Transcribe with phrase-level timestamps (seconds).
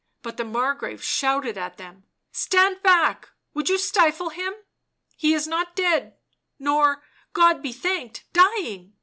[0.23, 1.97] But the Margrave shouted at them.
[1.97, 4.53] u Stand back— would you stifle him?—
[5.15, 6.15] he is not dead,
[6.57, 8.93] nor, God be thanked, dying."